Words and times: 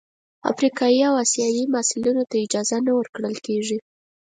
افریقايي 0.51 1.01
او 1.09 1.13
اسیايي 1.23 1.63
محصلینو 1.73 2.23
ته 2.29 2.35
اجازه 2.45 2.77
نه 2.85 2.91
ورکول 2.97 3.33
کیږي. 3.45 3.77